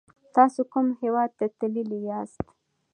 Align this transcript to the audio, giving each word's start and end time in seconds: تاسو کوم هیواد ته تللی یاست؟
تاسو 0.35 0.61
کوم 0.73 0.87
هیواد 1.01 1.29
ته 1.39 1.45
تللی 1.59 1.99
یاست؟ 2.09 2.45